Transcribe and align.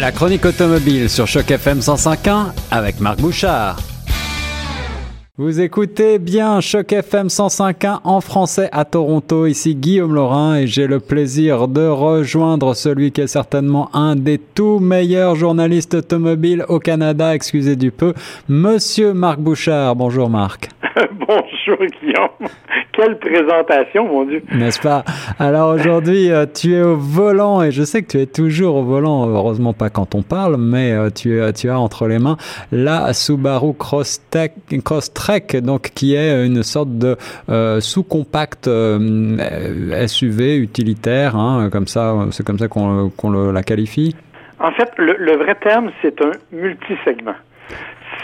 La 0.00 0.12
chronique 0.12 0.44
automobile 0.44 1.08
sur 1.10 1.26
Choc 1.26 1.50
FM 1.50 1.78
105.1 1.78 2.52
avec 2.70 3.00
Marc 3.00 3.20
Bouchard. 3.20 3.78
Vous 5.36 5.60
écoutez 5.60 6.20
bien 6.20 6.60
Choc 6.60 6.92
FM 6.92 7.26
105.1 7.26 7.98
en 8.04 8.20
français 8.20 8.68
à 8.70 8.84
Toronto. 8.84 9.46
Ici 9.46 9.74
Guillaume 9.74 10.14
Laurin 10.14 10.54
et 10.54 10.68
j'ai 10.68 10.86
le 10.86 11.00
plaisir 11.00 11.66
de 11.66 11.84
rejoindre 11.84 12.74
celui 12.74 13.10
qui 13.10 13.22
est 13.22 13.26
certainement 13.26 13.90
un 13.92 14.14
des 14.14 14.38
tout 14.38 14.78
meilleurs 14.78 15.34
journalistes 15.34 15.94
automobiles 15.94 16.64
au 16.68 16.78
Canada, 16.78 17.34
excusez 17.34 17.74
du 17.74 17.90
peu, 17.90 18.14
Monsieur 18.48 19.14
Marc 19.14 19.40
Bouchard. 19.40 19.96
Bonjour 19.96 20.30
Marc. 20.30 20.68
Bonjour 21.26 21.78
Guillaume. 22.00 22.48
Quelle 22.98 23.16
présentation, 23.16 24.08
mon 24.08 24.24
Dieu. 24.24 24.42
N'est-ce 24.52 24.80
pas? 24.80 25.04
Alors 25.38 25.72
aujourd'hui, 25.72 26.32
euh, 26.32 26.46
tu 26.52 26.74
es 26.74 26.82
au 26.82 26.96
volant 26.96 27.62
et 27.62 27.70
je 27.70 27.84
sais 27.84 28.02
que 28.02 28.08
tu 28.08 28.18
es 28.18 28.26
toujours 28.26 28.74
au 28.74 28.82
volant, 28.82 29.28
heureusement 29.28 29.72
pas 29.72 29.88
quand 29.88 30.16
on 30.16 30.22
parle, 30.22 30.56
mais 30.58 30.90
euh, 30.90 31.08
tu, 31.08 31.40
tu 31.54 31.70
as 31.70 31.78
entre 31.78 32.08
les 32.08 32.18
mains 32.18 32.36
la 32.72 33.12
Subaru 33.12 33.74
Crosstrek, 33.74 34.52
donc 35.62 35.92
qui 35.94 36.16
est 36.16 36.44
une 36.44 36.64
sorte 36.64 36.98
de 36.98 37.16
euh, 37.50 37.78
sous-compact 37.78 38.68
SUV 40.08 40.56
utilitaire, 40.56 41.36
hein, 41.36 41.68
comme 41.70 41.86
ça, 41.86 42.16
c'est 42.32 42.44
comme 42.44 42.58
ça 42.58 42.66
qu'on 42.66 43.12
la 43.52 43.62
qualifie. 43.62 44.16
En 44.58 44.72
fait, 44.72 44.90
le, 44.96 45.14
le 45.20 45.36
vrai 45.36 45.54
terme, 45.62 45.92
c'est 46.02 46.20
un 46.20 46.32
multisegment 46.50 47.36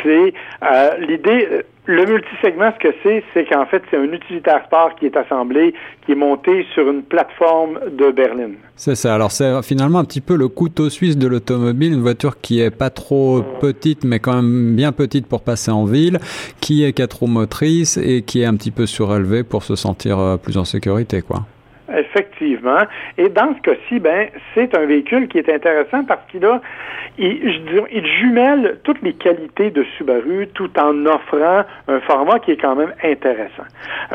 c'est 0.03 0.35
euh, 0.63 0.97
l'idée. 0.99 1.49
Euh, 1.51 1.63
le 1.87 2.07
multisegment, 2.07 2.73
ce 2.73 2.89
que 2.89 2.95
c'est, 3.03 3.23
c'est 3.35 3.45
qu'en 3.45 3.67
fait, 3.67 3.83
c'est 3.91 3.99
un 3.99 4.11
utilitaire 4.11 4.65
sport 4.65 4.95
qui 4.99 5.05
est 5.05 5.17
assemblé, 5.19 5.75
qui 6.07 6.13
est 6.13 6.15
monté 6.15 6.65
sur 6.73 6.89
une 6.89 7.03
plateforme 7.03 7.79
de 7.91 8.11
berline. 8.11 8.55
C'est 8.75 8.95
ça. 8.95 9.15
Alors, 9.15 9.31
c'est 9.31 9.63
finalement 9.63 9.99
un 9.99 10.05
petit 10.05 10.23
peu 10.23 10.35
le 10.35 10.49
couteau 10.49 10.89
suisse 10.89 11.19
de 11.19 11.29
l'automobile, 11.29 11.93
une 11.93 12.01
voiture 12.01 12.41
qui 12.41 12.61
est 12.61 12.71
pas 12.71 12.89
trop 12.89 13.43
petite, 13.61 14.05
mais 14.05 14.19
quand 14.19 14.35
même 14.35 14.75
bien 14.75 14.93
petite 14.93 15.27
pour 15.27 15.43
passer 15.43 15.71
en 15.71 15.85
ville, 15.85 16.21
qui 16.61 16.85
est 16.85 16.95
quatre 16.95 17.19
roues 17.19 17.27
motrices 17.27 17.99
et 17.99 18.23
qui 18.23 18.41
est 18.41 18.47
un 18.47 18.57
petit 18.57 18.71
peu 18.71 18.87
surélevée 18.87 19.45
pour 19.45 19.63
se 19.63 19.77
sentir 19.77 20.19
euh, 20.19 20.37
plus 20.39 20.57
en 20.57 20.65
sécurité, 20.65 21.21
quoi. 21.21 21.41
Effectivement. 21.93 22.81
Et 23.19 23.29
dans 23.29 23.55
ce 23.57 23.61
cas-ci, 23.61 24.01
ben, 24.01 24.29
c'est 24.55 24.77
un 24.77 24.87
véhicule 24.87 25.29
qui 25.29 25.39
est 25.39 25.53
intéressant 25.53 26.05
parce 26.05 26.23
qu'il 26.31 26.45
a, 26.47 26.61
il, 27.19 27.53
je 27.53 27.81
il 27.93 28.07
jumelle 28.07 28.79
toutes 28.85 29.03
les 29.03 29.13
qualités 29.13 29.71
de 29.71 29.85
Subaru 29.97 30.49
tout 30.55 30.71
en 30.79 31.05
offrant 31.05 31.65
un 31.89 32.01
format 32.01 32.39
qui 32.39 32.53
est 32.53 32.57
quand 32.57 32.75
même 32.75 32.95
intéressant. 33.03 33.65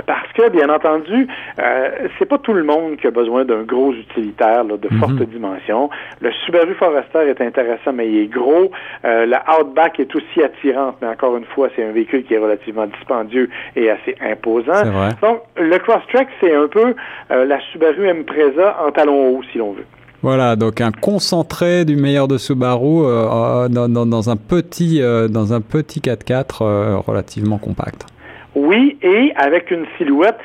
Parce 0.08 0.31
que, 0.34 0.50
bien 0.50 0.70
entendu, 0.70 1.28
euh, 1.59 1.90
c'est 2.17 2.25
pas 2.25 2.40
tout 2.40 2.53
le 2.53 2.64
monde 2.64 2.97
qui 2.97 3.06
a 3.06 3.12
besoin 3.12 3.45
d'un 3.45 3.62
gros 3.62 3.94
utilitaire 3.94 4.64
là, 4.64 4.78
de 4.78 4.88
mhm. 4.92 5.00
forte 5.00 5.22
dimension. 5.30 5.90
Le 6.22 6.31
Subaru 6.45 6.73
Forester 6.73 7.30
est 7.30 7.42
intéressant, 7.42 7.94
mais 7.94 8.09
il 8.09 8.17
est 8.23 8.28
gros. 8.28 8.72
Euh, 9.06 9.28
la 9.28 9.44
Outback 9.59 10.00
est 10.00 10.16
aussi 10.16 10.44
attirante, 10.44 10.97
mais 11.02 11.08
encore 11.08 11.38
une 11.38 11.45
fois, 11.45 11.70
c'est 11.75 11.84
un 11.84 11.92
véhicule 11.92 12.23
qui 12.23 12.34
est 12.34 12.40
relativement 12.40 12.88
dispendieux 12.88 13.50
et 13.75 13.92
assez 13.92 14.16
imposant. 14.22 14.84
Donc, 15.22 15.42
le 15.58 15.78
Crosstrek, 15.78 16.28
c'est 16.42 16.56
un 16.56 16.67
peu 16.67 16.95
euh, 17.31 17.45
la 17.45 17.59
Subaru 17.72 18.10
Impreza 18.10 18.78
en 18.86 18.92
talon 18.92 19.30
haut, 19.30 19.44
si 19.52 19.58
l'on 19.58 19.74
veut. 19.74 19.86
Voilà, 20.22 20.58
donc 20.58 20.82
un 20.82 20.92
concentré 20.92 21.86
du 21.86 21.96
meilleur 21.96 22.28
de 22.28 22.38
Subaru 22.38 23.06
euh, 23.06 23.70
euh, 23.70 23.70
dans, 23.70 24.30
un 24.30 24.36
petit 24.36 25.02
euh, 25.02 25.30
dans 25.30 25.54
un 25.54 25.62
petit 25.62 26.02
4x4 26.02 27.02
relativement 27.08 27.58
compact. 27.58 28.06
Oui, 28.54 28.98
et 29.02 29.32
avec 29.38 29.72
une 29.72 29.86
silhouette, 29.98 30.36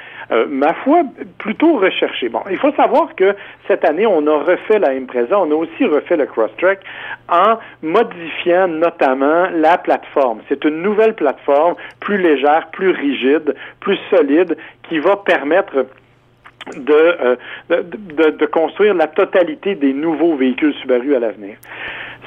ma 0.49 0.75
foi, 0.75 1.03
plutôt 1.39 1.79
recherchée. 1.79 2.29
Bon, 2.29 2.41
il 2.51 2.59
faut 2.59 2.73
savoir 2.73 3.15
que 3.17 3.35
cette 3.67 3.85
année, 3.85 4.07
on 4.07 4.27
a 4.27 4.45
refait 4.45 4.79
la 4.79 4.91
Impreza, 4.91 5.41
on 5.41 5.51
a 5.51 5.55
aussi 5.55 5.85
refait 5.87 6.17
le 6.17 6.27
Crosstrek 6.27 6.81
en 7.29 7.59
modifiant 7.83 8.69
notamment 8.69 9.49
la 9.53 9.79
plateforme. 9.79 10.41
C'est 10.49 10.65
une 10.65 10.83
nouvelle 10.83 11.15
plateforme 11.15 11.75
plus 11.99 12.19
légère, 12.19 12.69
plus 12.73 12.91
rigide, 12.91 13.57
plus 13.81 13.99
solide, 14.11 14.57
qui 14.89 14.99
va 14.99 15.17
permettre 15.17 15.87
euh, 16.67 17.37
de, 17.69 17.85
de, 18.15 18.31
de, 18.31 18.47
construire 18.47 18.95
la 18.95 19.07
totalité 19.07 19.75
des 19.75 19.93
nouveaux 19.93 20.35
véhicules 20.35 20.73
Subaru 20.81 21.15
à 21.15 21.19
l'avenir. 21.19 21.57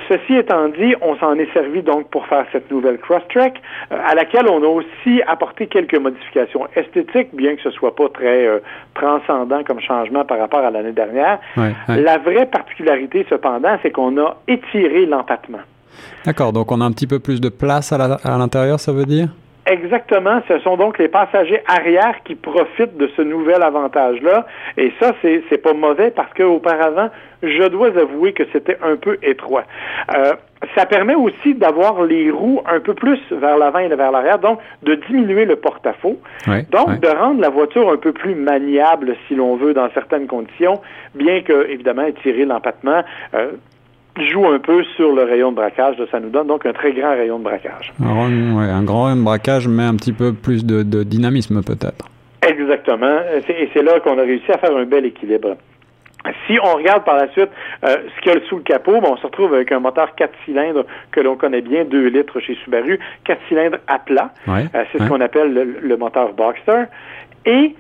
Ceci 0.08 0.36
étant 0.36 0.68
dit, 0.68 0.94
on 1.02 1.18
s'en 1.18 1.34
est 1.36 1.52
servi 1.54 1.82
donc 1.82 2.10
pour 2.10 2.28
faire 2.28 2.46
cette 2.52 2.70
nouvelle 2.70 3.00
Crosstrek, 3.00 3.56
euh, 3.92 3.98
à 4.06 4.14
laquelle 4.14 4.48
on 4.48 4.62
a 4.64 4.68
aussi 4.68 5.24
apporté 5.28 5.66
quelques 5.66 5.98
modifications 5.98 6.68
esthétiques, 6.76 7.30
bien 7.34 7.56
que 7.56 7.64
ce 7.64 7.72
soit 7.72 7.96
pas 7.96 8.10
très 8.10 8.46
euh, 8.46 8.60
transcendant 8.94 9.64
comme 9.64 9.82
changement 9.82 10.24
par 10.24 10.38
rapport 10.38 10.64
à 10.64 10.70
l'année 10.70 10.92
dernière. 10.92 11.40
La 11.88 12.18
vraie 12.20 12.46
particularité, 12.46 13.26
cependant, 13.30 13.78
c'est 13.82 13.92
qu'on 13.92 14.18
a 14.20 14.38
étiré 14.48 15.08
l'empattement. 15.08 15.62
D'accord, 16.26 16.54
donc 16.54 16.72
on 16.72 16.80
a 16.80 16.86
un 16.86 16.92
petit 16.92 17.08
peu 17.08 17.18
plus 17.18 17.42
de 17.42 17.50
place 17.50 17.92
à 17.92 18.38
l'intérieur, 18.38 18.80
ça 18.80 18.92
veut 18.92 19.06
dire? 19.06 19.30
Exactement. 19.68 20.42
Ce 20.48 20.60
sont 20.60 20.78
donc 20.78 20.98
les 20.98 21.10
passagers 21.10 21.62
arrière 21.68 22.16
qui 22.24 22.36
profitent 22.36 22.98
de 22.98 23.10
ce 23.18 23.22
nouvel 23.22 23.62
avantage-là. 23.62 24.46
Et 24.78 24.94
ça, 25.00 25.12
c'est, 25.22 25.44
c'est 25.50 25.62
pas 25.62 25.74
mauvais 25.74 26.10
parce 26.12 26.34
qu'auparavant, 26.34 27.10
je 27.44 27.68
dois 27.68 27.88
avouer 27.98 28.34
que 28.34 28.44
c'était 28.54 28.78
un 28.82 28.96
peu 28.96 29.18
étroit. 29.22 29.66
Euh, 30.16 30.34
ça 30.76 30.86
permet 30.86 31.16
aussi 31.16 31.54
d'avoir 31.54 32.04
les 32.04 32.32
roues 32.32 32.62
un 32.66 32.80
peu 32.80 32.94
plus 32.94 33.20
vers 33.30 33.58
l'avant 33.58 33.80
et 33.80 33.90
vers 33.90 34.12
l'arrière, 34.12 34.40
donc 34.40 34.60
de 34.84 34.96
diminuer 34.96 35.46
le 35.46 35.56
porte-à-faux, 35.56 36.18
donc 36.72 37.00
de 37.00 37.08
rendre 37.08 37.42
la 37.42 37.50
voiture 37.50 37.92
un 37.92 37.98
peu 37.98 38.12
plus 38.12 38.34
maniable, 38.34 39.16
si 39.28 39.36
l'on 39.36 39.56
veut, 39.56 39.74
dans 39.74 39.90
certaines 39.94 40.26
conditions, 40.26 40.82
bien 41.14 41.42
que, 41.42 41.70
évidemment, 41.70 42.06
étirer 42.06 42.46
l'empattement 42.46 43.04
euh, 43.36 43.52
joue 44.32 44.48
un 44.48 44.60
peu 44.60 44.84
sur 44.96 45.14
le 45.14 45.24
rayon 45.24 45.52
de 45.52 45.56
braquage. 45.56 45.96
Ça 46.12 46.20
nous 46.20 46.30
donne 46.30 46.48
donc 46.48 46.66
un 46.66 46.74
très 46.74 46.94
grand 46.94 47.12
rayon 47.12 47.40
de 47.40 47.44
braquage. 47.44 47.94
un 48.02 48.84
grand 48.84 49.04
rayon 49.04 49.18
de 49.18 49.24
braquage, 49.24 49.68
mais 49.68 49.84
un 49.84 49.96
petit 49.96 50.14
peu 50.14 50.34
plus 50.34 50.66
de, 50.66 51.04
dynamisme 51.04 51.62
peut-être. 51.64 52.10
Exactement. 52.48 53.20
Et 53.48 53.70
c'est 53.74 53.84
là 53.84 54.00
qu'on 54.00 54.18
a 54.18 54.22
réussi 54.22 54.52
à 54.52 54.58
faire 54.58 54.76
un 54.76 54.86
bel 54.86 55.06
équilibre. 55.06 55.58
Si 56.46 56.58
on 56.62 56.76
regarde 56.76 57.06
par 57.06 57.16
la 57.16 57.30
suite 57.32 57.50
euh, 57.86 57.98
ce 58.16 58.22
qu'il 58.22 58.34
y 58.34 58.36
a 58.36 58.48
sous 58.48 58.58
le 58.58 58.64
capot, 58.64 58.96
on 58.96 59.16
se 59.18 59.26
retrouve 59.26 59.54
avec 59.54 59.72
un 59.72 59.80
moteur 59.80 60.14
4 60.16 60.34
cylindres 60.46 60.84
que 61.12 61.22
l'on 61.22 61.38
connaît 61.38 61.62
bien, 61.62 61.86
2 61.86 62.08
litres 62.08 62.40
chez 62.40 62.56
Subaru, 62.64 63.00
4 63.24 63.40
cylindres 63.48 63.78
à 63.88 64.00
plat. 64.00 64.32
Euh, 64.48 64.64
c'est 64.92 65.02
ce 65.02 65.08
qu'on 65.08 65.22
appelle 65.22 65.54
le, 65.54 65.64
le, 65.82 65.98
moteur 65.98 66.34
Boxster. 66.34 66.86
Et 67.46 67.76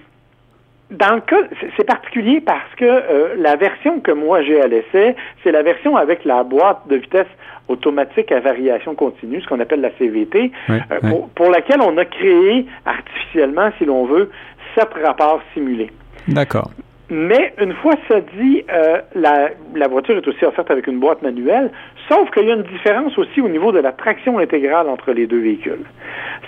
dans 0.91 1.15
le 1.15 1.21
cas, 1.21 1.41
c'est 1.75 1.83
particulier 1.83 2.41
parce 2.41 2.73
que 2.77 2.85
euh, 2.85 3.35
la 3.37 3.55
version 3.57 3.99
que 3.99 4.11
moi 4.11 4.41
j'ai 4.41 4.61
à 4.61 4.67
l'essai, 4.67 5.15
c'est 5.43 5.51
la 5.51 5.61
version 5.61 5.97
avec 5.97 6.23
la 6.23 6.43
boîte 6.43 6.87
de 6.87 6.95
vitesse 6.95 7.27
automatique 7.67 8.31
à 8.31 8.39
variation 8.39 8.95
continue, 8.95 9.41
ce 9.41 9.47
qu'on 9.47 9.59
appelle 9.59 9.81
la 9.81 9.91
CVT, 9.97 10.51
euh, 10.69 10.79
Pour, 11.01 11.29
pour, 11.29 11.49
laquelle 11.49 11.81
on 11.81 11.97
a 11.97 12.05
créé 12.05 12.65
artificiellement, 12.85 13.69
si 13.77 13.85
l'on 13.85 14.05
veut, 14.05 14.31
sept 14.75 14.89
rapports 15.03 15.41
simulés. 15.53 15.91
D'accord. 16.29 16.71
Mais 17.09 17.53
une 17.61 17.73
fois 17.73 17.93
ça 18.09 18.19
dit, 18.37 18.63
euh, 18.69 18.99
la, 19.15 19.49
la, 19.75 19.87
voiture 19.87 20.17
est 20.17 20.27
aussi 20.27 20.43
offerte 20.43 20.69
avec 20.69 20.87
une 20.87 20.99
boîte 20.99 21.21
manuelle, 21.21 21.71
sauf 22.09 22.29
qu'il 22.31 22.45
y 22.45 22.51
a 22.51 22.55
une 22.55 22.63
différence 22.63 23.17
aussi 23.17 23.39
au 23.39 23.47
niveau 23.47 23.71
de 23.71 23.79
la 23.79 23.93
traction 23.93 24.39
intégrale 24.39 24.89
entre 24.89 25.13
les 25.13 25.25
deux 25.25 25.39
véhicules. 25.39 25.85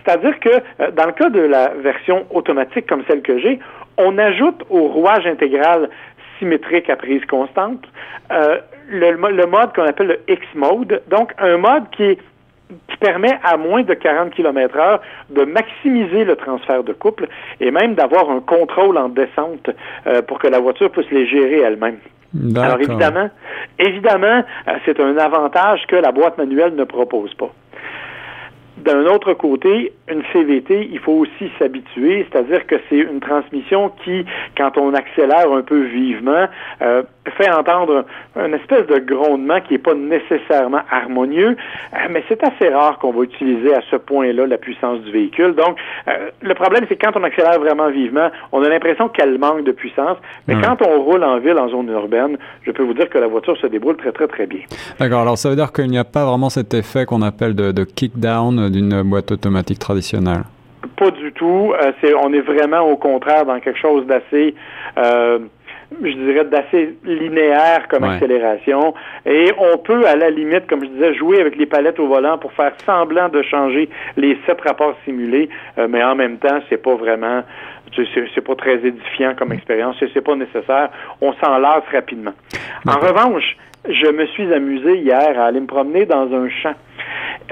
C'est-à-dire 0.04 0.38
que 0.40 0.50
euh, 0.50 0.92
dans 0.92 1.06
le 1.06 1.14
cas 1.14 1.30
de 1.30 1.40
la 1.40 1.70
version 1.70 2.26
automatique 2.32 2.88
comme 2.88 3.04
celle 3.08 3.22
que 3.22 3.40
j'ai, 3.40 3.60
on 4.00 4.18
ajoute 4.18 4.64
au 4.70 4.88
rouage 4.88 5.28
intégral 5.28 5.90
symétrique 6.40 6.90
à 6.90 6.96
prise 6.96 7.24
constante 7.26 7.86
euh, 8.32 8.60
le, 8.90 9.12
le, 9.12 9.46
mode 9.46 9.74
qu'on 9.76 9.86
appelle 9.86 10.08
le 10.08 10.34
X-mode, 10.34 11.02
donc 11.10 11.34
un 11.38 11.58
mode 11.58 11.84
qui, 11.92 12.18
qui 12.88 12.98
permet 13.00 13.38
à 13.44 13.58
moins 13.58 13.84
de 13.84 13.94
40 13.94 14.32
km 14.32 14.78
heure 14.78 15.02
de 15.30 15.44
maximiser 15.44 16.24
le 16.24 16.36
transfert 16.36 16.84
de 16.84 16.94
couple 16.94 17.28
et 17.60 17.70
même 17.72 17.94
d'avoir 17.94 18.30
un 18.32 18.40
contrôle 18.40 18.98
en 18.98 19.10
descente 19.10 19.70
euh, 20.08 20.22
pour 20.22 20.40
que 20.40 20.48
la 20.48 20.60
voiture 20.60 20.90
puisse 20.92 21.10
les 21.12 21.28
gérer 21.28 21.60
elle-même. 21.60 21.98
Alors 22.56 22.80
évidemment, 22.80 23.30
évidemment, 23.80 24.44
euh, 24.68 24.74
c'est 24.86 25.00
un 25.00 25.18
avantage 25.18 25.86
que 25.88 25.96
la 25.96 26.12
boîte 26.12 26.38
manuelle 26.38 26.76
ne 26.76 26.84
propose 26.84 27.34
pas. 27.34 27.52
D'un 28.86 29.06
autre 29.06 29.34
côté, 29.34 29.92
une 30.10 30.24
CVT, 30.34 30.90
il 30.92 31.00
faut 31.00 31.14
aussi 31.14 31.52
s'habituer, 31.60 32.26
c'est-à-dire 32.30 32.66
que 32.66 32.76
c'est 32.90 32.98
une 32.98 33.20
transmission 33.20 33.92
qui, 34.04 34.26
quand 34.58 34.78
on 34.78 34.94
accélère 34.94 35.52
un 35.52 35.62
peu 35.62 35.84
vivement, 35.84 36.48
euh, 36.82 37.04
fait 37.38 37.50
entendre 37.52 38.06
une 38.36 38.54
espèce 38.54 38.88
de 38.88 39.00
grondement 39.00 39.60
qui 39.62 39.74
n'est 39.74 39.80
pas 39.80 39.94
nécessairement 39.94 40.82
harmonieux, 40.90 41.56
euh, 41.94 41.98
mais 42.10 42.24
c'est 42.28 42.44
assez 42.44 42.70
rare 42.70 42.98
qu'on 43.00 43.12
va 43.12 43.24
utiliser 43.24 43.74
à 43.74 43.82
ce 43.92 43.98
point-là 43.98 44.48
la 44.48 44.58
puissance 44.58 45.00
du 45.02 45.12
véhicule. 45.12 45.54
Donc, 45.56 45.78
euh, 46.08 46.30
le 46.42 46.54
problème, 46.56 46.86
c'est 46.90 46.96
quand 46.96 47.12
on 47.16 47.24
accélère 47.24 47.60
vraiment 47.60 47.90
vivement, 47.90 48.30
on 48.52 48.64
a 48.64 48.70
l'impression 48.70 49.10
qu'elle 49.10 49.38
manque 49.38 49.64
de 49.64 49.72
puissance, 49.72 50.18
mais 50.48 50.56
quand 50.62 50.82
on 50.82 51.02
roule 51.02 51.24
en 51.24 51.40
ville, 51.40 51.58
en 51.58 51.70
zone 51.70 51.90
urbaine, 51.90 52.38
je 52.64 52.72
peux 52.72 52.84
vous 52.84 52.94
dire 52.94 53.10
que 53.10 53.18
la 53.18 53.28
voiture 53.28 53.58
se 53.58 53.68
débrouille 53.68 53.98
très, 53.98 54.12
très, 54.12 54.28
très 54.28 54.48
bien. 54.48 54.62
D'accord. 55.00 55.22
Alors, 55.22 55.38
ça 55.38 55.50
veut 55.50 55.56
dire 55.56 55.72
qu'il 55.72 55.88
n'y 55.88 55.98
a 55.98 56.04
pas 56.04 56.26
vraiment 56.26 56.50
cet 56.50 56.74
effet 56.74 57.06
qu'on 57.06 57.22
appelle 57.22 57.56
de, 57.56 57.72
de 57.72 57.84
kick-down 57.84 58.69
d'une 58.70 59.04
boîte 59.04 59.32
automatique 59.32 59.80
traditionnelle? 59.80 60.44
Pas 60.96 61.12
du 61.12 61.32
tout. 61.34 61.74
Euh, 61.74 61.92
c'est, 62.02 62.14
on 62.14 62.32
est 62.34 62.42
vraiment 62.42 62.82
au 62.82 62.98
contraire 62.98 63.46
dans 63.46 63.60
quelque 63.60 63.80
chose 63.80 64.06
d'assez 64.06 64.56
je 66.04 66.14
dirais, 66.14 66.46
d'assez 66.46 66.98
linéaire 67.04 67.88
comme 67.88 68.04
accélération. 68.04 68.94
Et 69.26 69.52
on 69.58 69.78
peut, 69.78 70.06
à 70.08 70.16
la 70.16 70.30
limite, 70.30 70.68
comme 70.68 70.84
je 70.84 70.90
disais, 70.90 71.14
jouer 71.16 71.42
avec 71.42 71.56
les 71.56 71.66
palettes 71.66 72.00
au 72.00 72.08
volant 72.08 72.38
pour 72.38 72.54
faire 72.54 72.74
semblant 72.86 73.30
de 73.30 73.42
changer 73.42 73.90
les 74.16 74.38
sept 74.46 74.62
rapports 74.62 74.96
simulés, 75.06 75.50
euh, 75.78 75.88
mais 75.90 76.04
en 76.04 76.16
même 76.16 76.38
temps, 76.38 76.60
c'est 76.70 76.82
pas 76.82 76.96
vraiment 76.96 77.44
c'est 77.96 78.42
pas 78.42 78.56
très 78.56 78.86
édifiant 78.86 79.34
comme 79.36 79.52
expérience, 79.52 79.96
c'est 80.14 80.22
pas 80.22 80.36
nécessaire. 80.36 80.90
On 81.22 81.34
s'en 81.34 81.58
lasse 81.58 81.84
rapidement. 81.92 82.34
En 82.88 83.00
revanche, 83.00 83.58
je 83.88 84.12
me 84.12 84.26
suis 84.28 84.54
amusé 84.54 84.98
hier 84.98 85.40
à 85.40 85.46
aller 85.46 85.60
me 85.60 85.66
promener 85.66 86.06
dans 86.06 86.32
un 86.32 86.50
champ. 86.50 86.76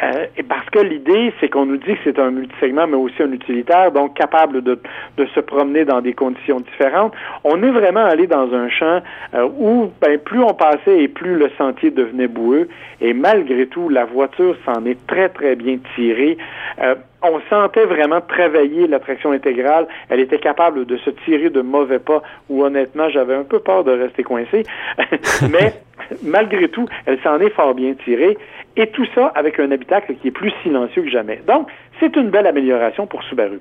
Euh, 0.03 0.27
parce 0.47 0.69
que 0.69 0.79
l'idée, 0.79 1.33
c'est 1.39 1.49
qu'on 1.49 1.65
nous 1.65 1.77
dit 1.77 1.93
que 1.95 1.99
c'est 2.03 2.19
un 2.19 2.31
multisegment, 2.31 2.87
mais 2.87 2.95
aussi 2.95 3.21
un 3.21 3.31
utilitaire, 3.31 3.91
donc 3.91 4.15
capable 4.15 4.61
de, 4.61 4.79
de, 5.17 5.25
se 5.27 5.39
promener 5.39 5.85
dans 5.85 6.01
des 6.01 6.13
conditions 6.13 6.59
différentes. 6.59 7.13
On 7.43 7.61
est 7.63 7.71
vraiment 7.71 8.05
allé 8.05 8.27
dans 8.27 8.53
un 8.53 8.69
champ 8.69 9.01
euh, 9.33 9.47
où, 9.59 9.91
ben, 10.01 10.19
plus 10.19 10.41
on 10.41 10.53
passait 10.53 11.03
et 11.03 11.07
plus 11.07 11.35
le 11.35 11.49
sentier 11.57 11.91
devenait 11.91 12.27
boueux. 12.27 12.67
Et 13.01 13.13
malgré 13.13 13.67
tout, 13.67 13.89
la 13.89 14.05
voiture 14.05 14.55
s'en 14.65 14.85
est 14.85 15.05
très, 15.07 15.29
très 15.29 15.55
bien 15.55 15.77
tirée. 15.95 16.37
Euh, 16.81 16.95
on 17.23 17.39
sentait 17.49 17.85
vraiment 17.85 18.21
travailler 18.21 18.87
l'attraction 18.87 19.31
intégrale. 19.31 19.87
Elle 20.09 20.19
était 20.19 20.37
capable 20.37 20.85
de 20.85 20.97
se 20.97 21.09
tirer 21.25 21.49
de 21.49 21.61
mauvais 21.61 21.99
pas 21.99 22.21
où 22.49 22.63
honnêtement 22.63 23.09
j'avais 23.09 23.33
un 23.33 23.43
peu 23.43 23.59
peur 23.59 23.83
de 23.83 23.91
rester 23.91 24.23
coincé. 24.23 24.63
Mais 25.51 25.73
malgré 26.23 26.69
tout, 26.69 26.87
elle 27.05 27.19
s'en 27.21 27.39
est 27.39 27.49
fort 27.49 27.73
bien 27.73 27.93
tirée. 28.05 28.37
Et 28.79 28.85
tout 28.91 29.05
ça 29.15 29.31
avec 29.33 29.59
un 29.59 29.71
habitacle 29.71 30.13
qui 30.21 30.27
est 30.27 30.31
plus 30.31 30.53
silencieux 30.61 31.01
que 31.01 31.09
jamais. 31.09 31.41
Donc, 31.47 31.67
c'est 31.99 32.15
une 32.15 32.29
belle 32.29 32.45
amélioration 32.45 33.07
pour 33.07 33.23
Subaru. 33.23 33.59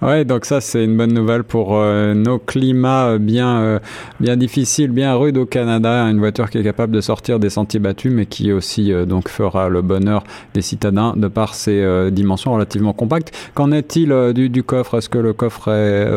Ouais, 0.00 0.24
donc 0.24 0.46
ça 0.46 0.62
c'est 0.62 0.82
une 0.82 0.96
bonne 0.96 1.12
nouvelle 1.12 1.44
pour 1.44 1.76
euh, 1.76 2.14
nos 2.14 2.38
climats 2.38 3.18
bien 3.18 3.60
euh, 3.60 3.78
bien 4.20 4.38
difficiles, 4.38 4.90
bien 4.90 5.14
rudes 5.16 5.36
au 5.36 5.44
Canada. 5.44 6.04
Une 6.08 6.18
voiture 6.18 6.48
qui 6.48 6.56
est 6.56 6.64
capable 6.64 6.94
de 6.94 7.02
sortir 7.02 7.38
des 7.38 7.50
sentiers 7.50 7.80
battus, 7.80 8.10
mais 8.10 8.24
qui 8.24 8.52
aussi 8.52 8.90
euh, 8.90 9.04
donc 9.04 9.28
fera 9.28 9.68
le 9.68 9.82
bonheur 9.82 10.24
des 10.54 10.62
citadins 10.62 11.12
de 11.14 11.28
par 11.28 11.54
ses 11.54 12.10
dimensions 12.10 12.54
relativement 12.54 12.94
compactes. 12.94 13.36
Qu'en 13.54 13.70
est-il 13.70 14.32
du, 14.32 14.62
coffre? 14.62 14.96
Est-ce 14.96 15.10
que 15.10 15.18
le 15.18 15.34
coffret 15.34 16.08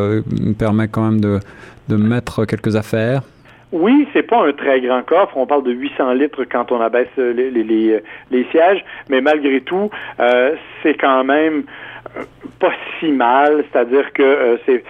permet 0.57 0.87
quand 0.87 1.11
même 1.11 1.19
de 1.19 1.95
mettre 1.95 2.45
quelques 2.45 2.77
affaires? 2.77 3.23
Oui, 3.71 4.07
c'est 4.13 4.23
pas 4.23 4.47
un 4.47 4.53
très 4.53 4.79
grand 4.81 5.03
coffre. 5.03 5.35
On 5.35 5.45
parle 5.45 5.63
de 5.63 5.71
800 5.71 6.13
litres 6.13 6.45
quand 6.45 6.71
on 6.71 6.79
abaisse 6.79 7.09
les, 7.17 7.51
les, 7.51 8.01
les 8.31 8.43
sièges, 8.51 8.83
mais 9.09 9.21
malgré 9.21 9.61
tout, 9.61 9.89
euh, 10.19 10.55
c'est 10.81 10.93
quand 10.93 11.23
même 11.23 11.63
pas 12.59 12.71
si 12.99 13.11
mal, 13.11 13.63
c'est-à-dire 13.71 14.11
que 14.13 14.23
euh, 14.23 14.57
c'est, 14.65 14.83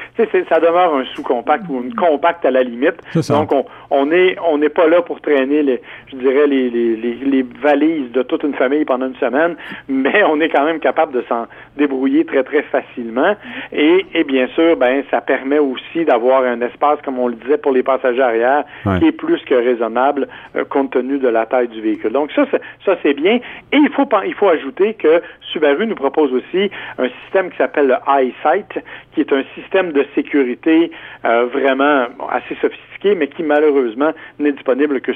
ça 0.48 0.60
demeure 0.60 0.96
un 0.96 1.06
sous-compact 1.16 1.66
ou 1.70 1.82
une 1.84 1.94
compact 1.94 2.46
à 2.46 2.52
la 2.52 2.64
limite. 2.64 2.96
Donc 3.30 3.52
on, 3.52 3.66
on 3.90 4.12
est 4.12 4.38
on 4.46 4.58
n'est 4.58 4.70
pas 4.70 4.88
là 4.88 5.02
pour 5.02 5.22
traîner 5.22 5.64
les, 5.64 5.82
je 6.12 6.18
dirais 6.18 6.48
les, 6.48 6.70
les, 6.70 6.96
les, 6.96 7.46
valises 7.62 8.12
de 8.12 8.22
toute 8.24 8.44
une 8.44 8.54
famille 8.54 8.86
pendant 8.86 9.08
une 9.08 9.16
semaine, 9.16 9.56
mais 9.88 10.24
on 10.24 10.40
est 10.40 10.50
quand 10.50 10.66
même 10.66 10.80
capable 10.80 11.14
de 11.14 11.24
s'en 11.28 11.48
débrouiller 11.78 12.26
très 12.26 12.44
très 12.44 12.64
facilement. 12.64 13.36
Et, 13.72 14.06
et 14.14 14.24
bien 14.24 14.48
sûr, 14.48 14.76
ben 14.78 15.04
ça 15.12 15.22
permet 15.22 15.60
aussi 15.60 16.06
d'avoir 16.06 16.44
un 16.44 16.62
espace, 16.62 17.00
comme 17.04 17.20
on 17.20 17.28
le 17.28 17.36
disait, 17.36 17.58
pour 17.58 17.72
les 17.72 17.84
passagers 17.84 18.22
arrière, 18.22 18.64
qui 19.00 19.08
est 19.08 19.12
plus 19.12 19.42
que 19.46 19.56
raisonnable 19.56 20.28
euh, 20.56 20.64
compte 20.66 20.92
tenu 20.92 21.18
de 21.18 21.28
la 21.28 21.46
taille 21.46 21.68
du 21.68 21.82
véhicule. 21.82 22.12
Donc 22.12 22.32
ça, 22.32 22.46
c'est, 22.52 22.62
ça 22.86 22.98
c'est 23.04 23.14
bien. 23.14 23.40
Et 23.72 23.78
il 23.78 23.90
faut 23.90 24.08
il 24.26 24.34
faut 24.34 24.50
ajouter 24.50 24.94
que 24.94 25.22
Subaru 25.52 25.88
nous 25.88 25.96
propose 25.96 26.34
aussi 26.34 26.70
un 26.98 27.10
système 27.24 27.50
qui 27.50 27.58
s'appelle 27.58 27.88
le 27.88 27.96
EyeSight, 28.08 28.80
qui 29.14 29.22
est 29.22 29.34
un 29.34 29.44
système 29.56 29.92
de 29.92 30.06
sécurité 30.16 30.92
euh, 31.26 31.46
vraiment 31.46 32.06
assez 32.30 32.56
sophistiqué, 32.62 32.88
mais 33.16 33.28
qui 33.28 33.44
malheureusement 33.44 34.12
n'est 34.40 34.52
disponible 34.52 35.02
que 35.02 35.12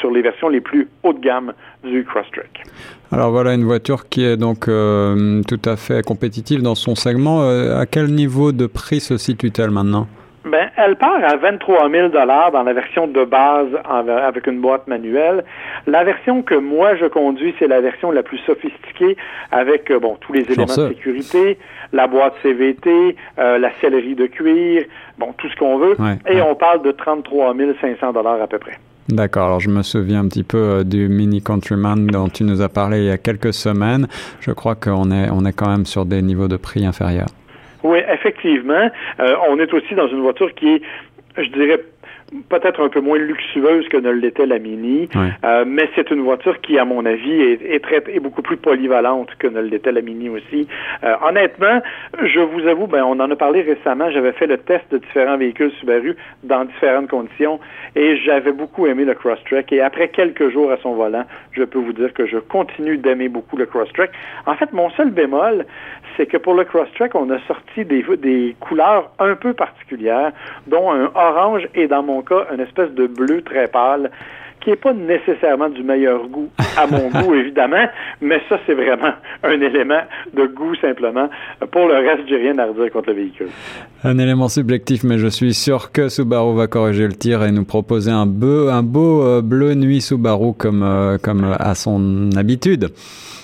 sur 0.00 0.10
les, 0.10 0.22
versions 0.22 0.48
les 0.48 0.60
plus 0.60 0.88
haut 1.02 1.12
de 1.12 1.20
gamme 1.20 1.52
du 1.84 2.04
Crosstrek. 2.04 2.64
Alors 3.10 3.30
voilà 3.30 3.54
une 3.54 3.64
voiture 3.64 4.08
qui 4.08 4.24
est 4.24 4.36
donc 4.36 4.68
euh, 4.68 5.42
tout 5.48 5.60
à 5.64 5.76
fait 5.76 6.04
compétitive 6.04 6.62
dans 6.62 6.74
son 6.74 6.94
segment. 6.94 7.42
Euh, 7.42 7.78
à 7.78 7.86
quel 7.86 8.06
niveau 8.06 8.52
de 8.52 8.66
prix 8.66 9.00
se 9.00 9.16
situe-t-elle 9.16 9.70
maintenant? 9.70 10.08
Ben, 10.44 10.70
elle 10.76 10.96
part 10.96 11.22
à 11.22 11.36
23 11.36 11.88
000 11.88 12.08
dollars 12.08 12.50
dans 12.50 12.64
la 12.64 12.72
version 12.72 13.06
de 13.06 13.24
base 13.24 13.68
avec 13.84 14.46
une 14.48 14.60
boîte 14.60 14.88
manuelle. 14.88 15.44
La 15.86 16.02
version 16.02 16.42
que 16.42 16.54
moi 16.54 16.96
je 16.96 17.06
conduis, 17.06 17.54
c'est 17.58 17.68
la 17.68 17.80
version 17.80 18.10
la 18.10 18.24
plus 18.24 18.38
sophistiquée 18.38 19.16
avec 19.52 19.90
euh, 19.90 20.00
bon 20.00 20.16
tous 20.20 20.32
les 20.32 20.42
éléments 20.42 20.64
de 20.64 20.88
sécurité, 20.88 21.58
la 21.92 22.08
boîte 22.08 22.34
CVT, 22.42 23.16
euh, 23.38 23.58
la 23.58 23.70
sellerie 23.80 24.16
de 24.16 24.26
cuir, 24.26 24.84
bon 25.18 25.32
tout 25.38 25.48
ce 25.48 25.56
qu'on 25.56 25.78
veut. 25.78 25.96
et 26.26 26.42
on 26.42 26.56
parle 26.56 26.82
de 26.82 26.90
33 26.90 27.54
500 27.80 28.12
dollars 28.12 28.42
à 28.42 28.46
peu 28.48 28.58
près. 28.58 28.78
D'accord, 29.08 29.46
alors 29.46 29.60
je 29.60 29.68
me 29.68 29.82
souviens 29.82 30.20
un 30.20 30.28
petit 30.28 30.44
peu 30.44 30.58
euh, 30.58 30.84
du 30.84 31.08
Mini 31.08 31.42
Countryman 31.42 32.06
dont 32.06 32.28
tu 32.28 32.44
nous 32.44 32.62
as 32.62 32.68
parlé 32.68 32.98
il 32.98 33.04
y 33.04 33.10
a 33.10 33.18
quelques 33.18 33.52
semaines. 33.52 34.06
Je 34.40 34.52
crois 34.52 34.74
qu'on 34.74 35.10
est, 35.10 35.28
on 35.30 35.44
est 35.44 35.52
quand 35.52 35.68
même 35.68 35.86
sur 35.86 36.04
des 36.04 36.22
niveaux 36.22 36.48
de 36.48 36.56
prix 36.56 36.86
inférieurs. 36.86 37.28
Oui, 37.82 37.98
effectivement. 38.08 38.90
Euh, 39.20 39.36
on 39.48 39.58
est 39.58 39.72
aussi 39.72 39.94
dans 39.94 40.08
une 40.08 40.20
voiture 40.20 40.54
qui 40.54 40.74
est, 40.74 40.82
je 41.36 41.48
dirais, 41.50 41.80
peut-être 42.48 42.82
un 42.82 42.88
peu 42.88 43.00
moins 43.00 43.18
luxueuse 43.18 43.88
que 43.88 43.96
ne 43.96 44.10
l'était 44.10 44.46
la 44.46 44.58
Mini, 44.58 45.08
euh, 45.16 45.64
mais 45.66 45.88
c'est 45.94 46.10
une 46.10 46.22
voiture 46.22 46.60
qui, 46.60 46.78
à 46.78 46.84
mon 46.84 47.04
avis, 47.04 47.42
est, 47.42 47.82
très, 47.82 48.02
est 48.08 48.20
beaucoup 48.20 48.42
plus 48.42 48.56
polyvalente 48.56 49.30
que 49.38 49.46
ne 49.46 49.60
l'était 49.60 49.92
la 49.92 50.00
Mini 50.00 50.28
aussi. 50.28 50.66
Euh, 51.04 51.14
honnêtement, 51.26 51.80
je 52.22 52.40
vous 52.40 52.66
avoue, 52.66 52.86
ben, 52.86 53.04
on 53.04 53.20
en 53.20 53.30
a 53.30 53.36
parlé 53.36 53.62
récemment, 53.62 54.10
j'avais 54.10 54.32
fait 54.32 54.46
le 54.46 54.58
test 54.58 54.84
de 54.90 54.98
différents 54.98 55.36
véhicules 55.36 55.72
Subaru 55.80 56.16
dans 56.42 56.64
différentes 56.64 57.08
conditions 57.08 57.60
et 57.94 58.16
j'avais 58.18 58.52
beaucoup 58.52 58.86
aimé 58.86 59.04
le 59.04 59.14
Crosstrek 59.14 59.72
et 59.72 59.80
après 59.80 60.08
quelques 60.08 60.50
jours 60.50 60.70
à 60.70 60.76
son 60.78 60.94
volant, 60.94 61.24
je 61.52 61.64
peux 61.64 61.78
vous 61.78 61.92
dire 61.92 62.12
que 62.14 62.26
je 62.26 62.38
continue 62.38 62.96
d'aimer 62.96 63.28
beaucoup 63.28 63.56
le 63.56 63.66
Crosstrek. 63.66 64.10
En 64.46 64.54
fait, 64.54 64.72
mon 64.72 64.90
seul 64.90 65.10
bémol, 65.10 65.66
c'est 66.16 66.26
que 66.26 66.36
pour 66.36 66.54
le 66.54 66.64
Crosstrek, 66.64 67.14
on 67.14 67.30
a 67.30 67.38
sorti 67.46 67.84
des, 67.84 68.04
des 68.18 68.56
couleurs 68.60 69.10
un 69.18 69.34
peu 69.34 69.52
particulières, 69.52 70.32
dont 70.66 70.90
un 70.90 71.10
orange 71.14 71.68
et 71.74 71.88
dans 71.92 72.02
mon 72.02 72.22
cas, 72.22 72.46
une 72.50 72.60
espèce 72.60 72.90
de 72.92 73.06
bleu 73.06 73.42
très 73.42 73.68
pâle 73.68 74.10
qui 74.62 74.70
n'est 74.70 74.76
pas 74.76 74.92
nécessairement 74.92 75.68
du 75.68 75.82
meilleur 75.82 76.28
goût, 76.28 76.48
à 76.76 76.86
mon 76.86 77.08
goût 77.22 77.34
évidemment, 77.34 77.86
mais 78.20 78.40
ça 78.48 78.58
c'est 78.66 78.74
vraiment 78.74 79.12
un 79.42 79.60
élément 79.60 80.02
de 80.34 80.46
goût 80.46 80.74
simplement. 80.76 81.28
Pour 81.70 81.88
le 81.88 81.94
reste, 81.94 82.28
j'ai 82.28 82.36
rien 82.36 82.58
à 82.58 82.66
redire 82.66 82.90
contre 82.90 83.10
le 83.10 83.16
véhicule. 83.16 83.48
Un 84.04 84.18
élément 84.18 84.48
subjectif, 84.48 85.04
mais 85.04 85.18
je 85.18 85.28
suis 85.28 85.54
sûr 85.54 85.92
que 85.92 86.08
Subaru 86.08 86.56
va 86.56 86.66
corriger 86.66 87.06
le 87.06 87.14
tir 87.14 87.42
et 87.44 87.52
nous 87.52 87.64
proposer 87.64 88.10
un 88.10 88.26
beau, 88.26 88.68
un 88.68 88.82
beau 88.82 89.22
euh, 89.22 89.42
bleu 89.42 89.74
nuit 89.74 90.00
Subaru 90.00 90.54
comme, 90.54 90.82
euh, 90.82 91.18
comme 91.18 91.44
à 91.58 91.74
son 91.74 92.30
habitude. 92.36 92.90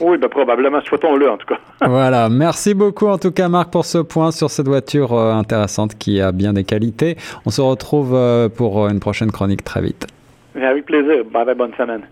Oui, 0.00 0.16
ben 0.18 0.28
probablement. 0.28 0.80
Souhaitons-le, 0.82 1.30
en 1.30 1.36
tout 1.36 1.46
cas. 1.46 1.58
voilà. 1.86 2.28
Merci 2.28 2.74
beaucoup, 2.74 3.06
en 3.06 3.18
tout 3.18 3.32
cas, 3.32 3.48
Marc, 3.48 3.70
pour 3.70 3.84
ce 3.84 3.98
point 3.98 4.30
sur 4.30 4.50
cette 4.50 4.68
voiture 4.68 5.12
euh, 5.12 5.32
intéressante 5.32 5.96
qui 5.96 6.20
a 6.20 6.32
bien 6.32 6.52
des 6.52 6.64
qualités. 6.64 7.16
On 7.46 7.50
se 7.50 7.60
retrouve 7.60 8.14
euh, 8.14 8.48
pour 8.48 8.88
une 8.88 9.00
prochaine 9.00 9.32
chronique 9.32 9.64
très 9.64 9.80
vite. 9.80 10.06
Avec 10.54 10.86
plaisir. 10.86 11.24
Bye, 11.24 11.54
bonne 11.54 11.74
semaine. 11.74 12.02